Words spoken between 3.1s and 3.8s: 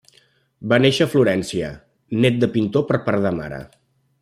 part de mare.